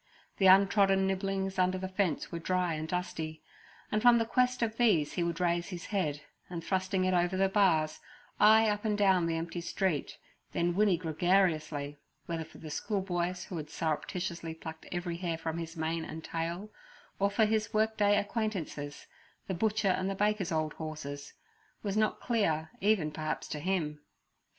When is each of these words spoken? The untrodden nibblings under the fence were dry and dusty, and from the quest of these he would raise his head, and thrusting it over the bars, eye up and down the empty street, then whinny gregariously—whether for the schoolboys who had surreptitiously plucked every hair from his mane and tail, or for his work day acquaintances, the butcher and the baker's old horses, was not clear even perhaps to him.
The 0.37 0.47
untrodden 0.47 1.05
nibblings 1.05 1.59
under 1.59 1.77
the 1.77 1.87
fence 1.87 2.31
were 2.31 2.39
dry 2.39 2.73
and 2.73 2.87
dusty, 2.87 3.43
and 3.91 4.01
from 4.01 4.17
the 4.17 4.25
quest 4.25 4.63
of 4.63 4.77
these 4.77 5.13
he 5.13 5.21
would 5.21 5.39
raise 5.39 5.67
his 5.67 5.85
head, 5.93 6.21
and 6.49 6.63
thrusting 6.63 7.05
it 7.05 7.13
over 7.13 7.37
the 7.37 7.47
bars, 7.47 7.99
eye 8.39 8.67
up 8.67 8.83
and 8.83 8.97
down 8.97 9.27
the 9.27 9.35
empty 9.37 9.61
street, 9.61 10.17
then 10.53 10.73
whinny 10.73 10.97
gregariously—whether 10.97 12.45
for 12.45 12.57
the 12.57 12.71
schoolboys 12.71 13.43
who 13.43 13.57
had 13.57 13.69
surreptitiously 13.69 14.55
plucked 14.55 14.87
every 14.91 15.17
hair 15.17 15.37
from 15.37 15.59
his 15.59 15.77
mane 15.77 16.03
and 16.03 16.23
tail, 16.23 16.71
or 17.19 17.29
for 17.29 17.45
his 17.45 17.71
work 17.71 17.95
day 17.95 18.17
acquaintances, 18.17 19.05
the 19.45 19.53
butcher 19.53 19.89
and 19.89 20.09
the 20.09 20.15
baker's 20.15 20.51
old 20.51 20.73
horses, 20.73 21.33
was 21.83 21.95
not 21.95 22.19
clear 22.19 22.71
even 22.81 23.11
perhaps 23.11 23.47
to 23.47 23.59
him. 23.59 24.01